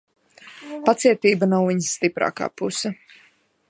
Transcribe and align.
Pacietība 0.87 1.51
nav 1.53 1.69
viņas 1.71 1.93
stiprākā 1.99 2.53
puse. 2.63 2.97